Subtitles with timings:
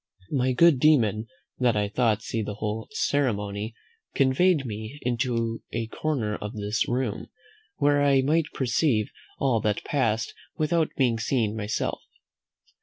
[0.31, 1.27] My good demon,
[1.59, 3.75] that I might see the whole ceremony,
[4.15, 7.27] conveyed me to a corner of this room,
[7.75, 12.01] where I might perceive all that passed without being seen myself.